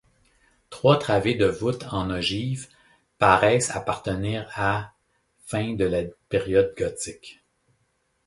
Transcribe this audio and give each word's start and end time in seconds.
Trois 0.71 0.97
travées 0.97 1.35
de 1.35 1.45
voûtes 1.45 1.85
en 1.91 2.09
ogives, 2.09 2.69
paraissent 3.19 3.69
appartenir 3.69 4.49
à 4.55 4.93
fin 5.45 5.75
de 5.75 5.85
la 5.85 6.05
période 6.27 6.73
gothique. 6.75 7.43